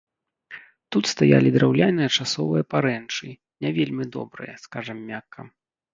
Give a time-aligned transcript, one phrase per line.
[0.93, 3.27] Тут стаялі драўляныя часовыя парэнчы,
[3.67, 5.41] не вельмі добрыя, скажам мякка.